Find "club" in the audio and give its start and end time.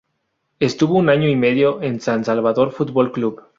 3.11-3.43